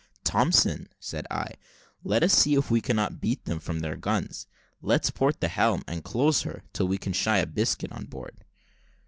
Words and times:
"Thompson," 0.23 0.89
said 0.99 1.27
I, 1.29 1.51
"let 2.03 2.23
us 2.23 2.33
see 2.33 2.55
if 2.55 2.71
we 2.71 2.81
cannot 2.81 3.21
beat 3.21 3.45
them 3.45 3.59
from 3.59 3.81
their 3.81 3.95
guns. 3.95 4.47
Let's 4.81 5.11
port 5.11 5.41
the 5.41 5.47
helm, 5.47 5.83
and 5.87 6.03
close 6.03 6.41
her, 6.41 6.63
till 6.73 6.87
we 6.87 6.97
can 6.97 7.13
shy 7.13 7.37
a 7.37 7.45
biscuit 7.45 7.91
on 7.91 8.05
board." 8.05 8.43